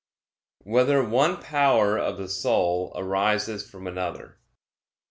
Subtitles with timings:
[0.63, 4.39] 7] Whether One Power of the Soul Arises from Another?